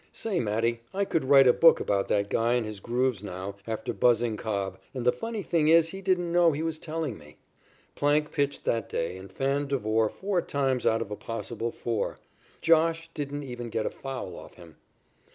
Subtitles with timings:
[0.11, 3.93] Say, Matty, I could write a book about that guy and his 'grooves' now, after
[3.93, 7.37] buzzing Cobb, and the funny thing is he didn't know he was telling me."
[7.93, 12.17] Plank pitched that day and fanned Devore four times out of a possible four.
[12.61, 14.77] "Josh" didn't even get a foul off him.